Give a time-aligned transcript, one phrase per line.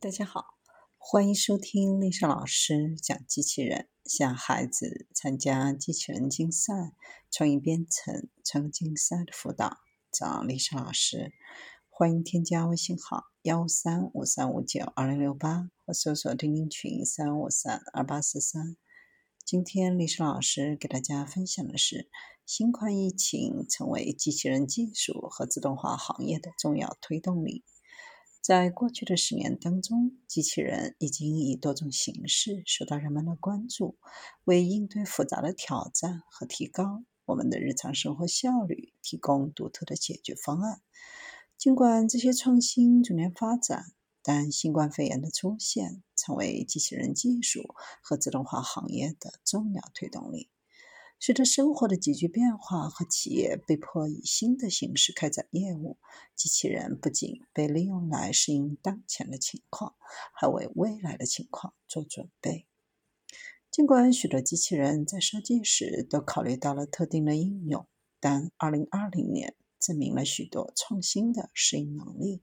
[0.00, 0.54] 大家好，
[0.96, 6.94] 欢迎收听丽莎老师讲机器人，向孩子参加机器人竞赛、
[7.32, 9.78] 创意编程、创客竞赛的辅导，
[10.12, 11.32] 找丽莎老师。
[11.88, 18.76] 欢迎添加微信号幺三五三五九二零六八，或搜索钉钉群三五三二八四三。
[19.44, 22.08] 今天丽莎老师给大家分享的是，
[22.46, 27.64] 新冠疫情成为机器人技术和自动化行业的重要推动力。
[28.48, 33.98] 在过去的十年当中，机器人已经以多种形式受到人们的关注，
[34.44, 40.80] 为应对复杂的挑战和提高我们的日常生活效率提供独特的解决方案。
[41.58, 50.48] 尽管这些创新逐年发展，但新冠肺炎的出现成为机器人技术和自动化行业的重要推动力。
[51.20, 55.98] 随着生活的急剧变化和企业被迫以新的形式开展业务，
[56.36, 59.96] 机器人不仅被利用来适应当前的情况，
[60.32, 62.66] 还为未来的情况做准备。
[63.70, 67.86] 尽管许多机器人在设计时都考虑到了特定的应用，
[68.20, 72.42] 但2020年证明了许多创新的适应能力。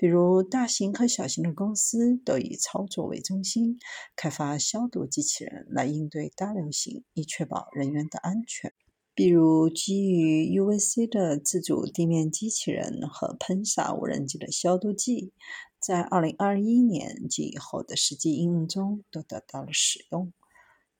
[0.00, 3.78] 比如，大型和小型的公司都以操作为中心，
[4.16, 8.72] 开发消毒机器人来应对大流行，以确保人员的安全。
[9.14, 15.34] 比如，基于 UVC 的自主地面机器人和喷洒无人机的消毒剂，
[15.78, 20.32] 在2021年及以后的实际应用中都得到了使用。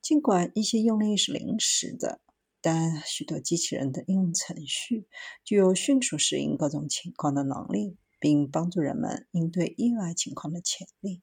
[0.02, 2.20] 尽管一些用例是临时的，
[2.60, 5.06] 但许多机器人的应用程序
[5.42, 7.96] 具有迅速适应各种情况的能力。
[8.20, 11.22] 并帮助人们应对意外情况的潜力。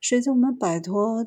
[0.00, 1.24] 随着我们摆脱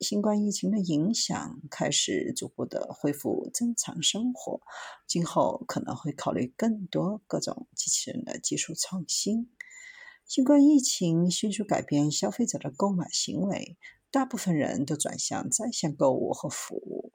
[0.00, 4.60] 新冠疫情的影响，开始逐步的恢复正常生活，
[5.06, 9.50] 今后可能会考虑更多各种机器人的技术创新。
[10.24, 13.78] 新冠疫情迅速改变消费者的购买行为，
[14.10, 17.12] 大部分人都转向在线购物和服务。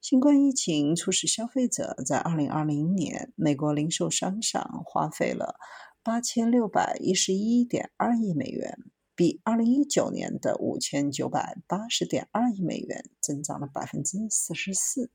[0.00, 5.56] 新冠疫情促使消费者在2020年美国零售商上花费了。
[6.06, 8.78] 八千六百一十一点二亿美元，
[9.16, 15.10] 比二零一九年的五千九百八十点二亿美元增长了百分之四十四。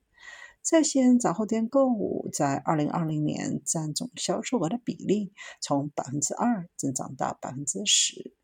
[0.62, 5.31] 在线杂货店购物在二零二零年占总销售额的比例
[5.62, 8.35] 从百分之二增长到百分之十。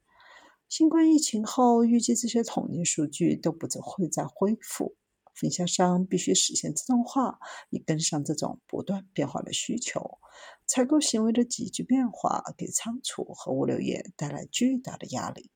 [0.69, 4.95] 新冠疫情后，预计这些统计数据都不会再恢复。
[5.39, 7.37] 分销商必须实现自动化，
[7.69, 10.17] 以跟上这种不断变化的需求。
[10.65, 15.51] 采购行为的急剧变化给仓储和物流业带来巨大的压力。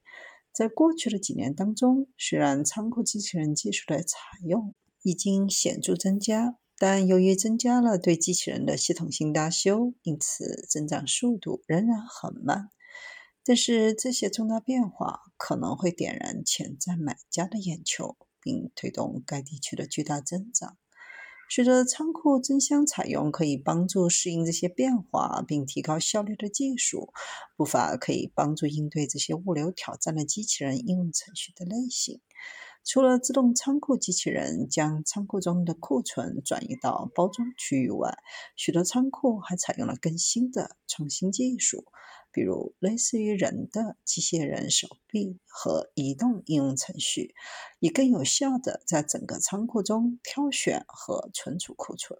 [0.54, 12.70] 在过去的几年当中，虽然仓库机器人技术的采用已经显著增加，但由于增加了对机器人的系统性大修，因此增长速度仍然很慢。
[13.44, 18.16] 但是这些重大变化可能会点燃潜在买家的眼球。
[18.42, 20.78] 并推动该地区的巨大增长。
[21.50, 27.12] 随着仓库争相采用可以帮助适应这些变化并提高效率的技术，
[27.58, 32.22] 不乏可以帮助应对这些物流挑战的机器人应用程序的类型。
[32.84, 38.18] 除了自动仓库机器人将仓库中的库存转移到包装区域外，
[38.56, 41.86] 许多仓库还采用了更新的创新技术。
[42.34, 47.36] 比如，类似于人的机械人手臂和移动应用程序，
[47.80, 52.20] 以更有效地在整个仓库中挑选和存储库存。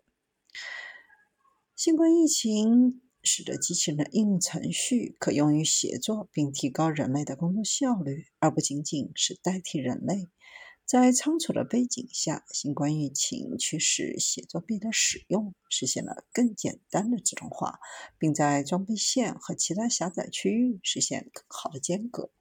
[1.78, 10.30] 新冠疫情使得机器人的应用程序可用于协作并提高人类的工作效率，而不仅仅是代替人类。
[10.86, 17.80] 在仓储的背景下，新冠疫情驱使写作臂的使用，实现了更简单的自动化，
[18.18, 22.32] 并在装备线和其他狭窄区域实现更好的间隔。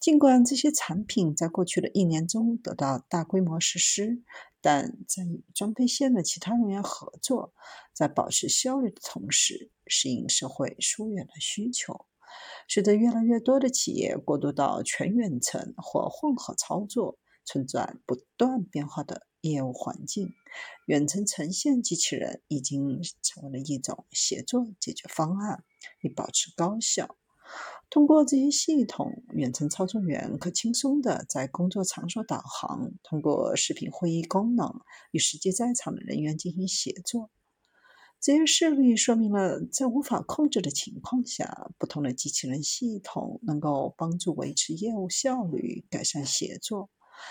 [0.00, 4.22] 尽管这些产品在过去的一年中得到大规模实施，
[4.62, 7.52] 但在与装配线的其他人员合作，
[7.92, 12.06] 在保持效率的同时，适应社会疏远的需求，
[12.66, 17.18] 使得越来越多的企业过渡到全远程或混合操作。
[17.42, 20.28] 存在不断变化的业务环境，
[20.86, 25.64] 远程呈现机器人已经成为了一种协作解决方案，
[26.00, 27.16] 以保持高效。
[27.90, 37.30] 通过这些系统，远程操作员可轻松地在工作场所导航，通过视频会议功能与实际在场的人员进行协作。
[38.20, 46.90] 这些事例说明了，在无法控制的情况下，不同的机器人系统能够帮助维持业务效率，改善协作。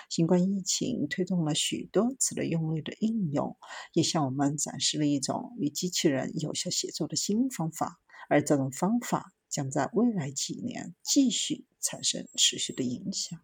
[0.10, 3.56] 新冠疫情推动了许多此类用力的应用，
[3.94, 8.02] 也向我们展示了一种与机器人有效协作的新方法。
[8.28, 13.40] 而这种方法将在未来几年继续产生持续的影响。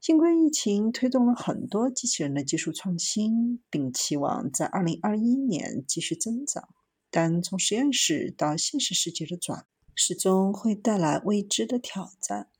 [0.00, 6.68] 新冠疫情推动了很多机器人的技术创新，并期望在2021年继续增长。
[7.10, 12.50] 但从实验室到现实世界的转，始终会带来未知的挑战。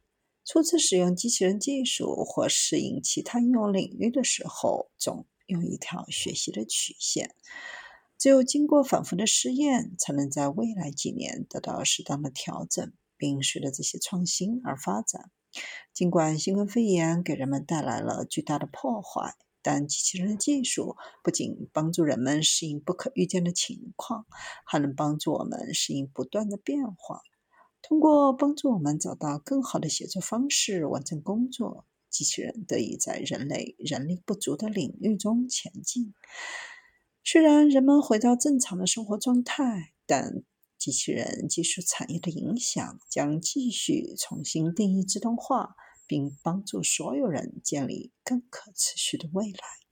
[0.45, 7.35] 初次使用机器人技术或适应其他应用领域的时候，总有一条学习的曲线。
[8.19, 15.31] 只有经过反复的试验，才能在未来几年得到适当的调整，并随着这些创新而发展。
[15.95, 24.27] 尽管新冠肺炎给人们带来了巨大的破坏，但机器人的技术不仅帮助人们适应不可预见的情况，
[24.67, 27.23] 还能帮助我们适应不断的变化。
[27.81, 36.13] 通过帮助我们找到更好的协作方式完成工作，机器人得以在人类人力不足的领域中前进。
[37.31, 40.45] 虽然人们回到正常的生活状态，但
[40.79, 45.77] 机器人技术产业的影响将继续重新定义自动化，
[46.07, 49.88] 并帮助所有人建立更可持续的未来。